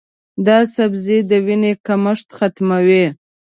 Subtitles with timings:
[0.45, 3.05] دا سبزی د وینې کمښت ختموي.